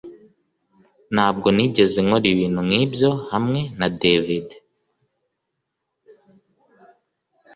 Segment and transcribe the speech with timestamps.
[1.13, 4.47] Ntabwo nigeze nkora ibintu nkibyo hamwe na David